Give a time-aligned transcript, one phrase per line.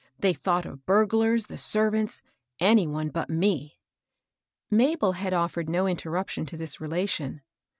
[0.17, 2.23] They thoi\ght of burglars, the servants,
[2.59, 3.77] any one but me."
[4.71, 7.43] Mabel had offered no interruption to this rela tion.